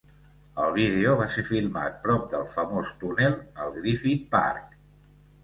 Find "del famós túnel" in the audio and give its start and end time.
2.33-3.37